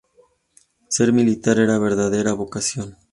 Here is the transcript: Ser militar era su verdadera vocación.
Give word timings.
Ser 0.87 1.13
militar 1.13 1.59
era 1.59 1.75
su 1.75 1.81
verdadera 1.83 2.33
vocación. 2.33 2.97